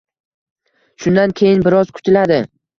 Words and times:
Shundan 1.05 1.37
keyin 1.43 1.63
biroz 1.71 1.95
kutiladi. 2.01 2.43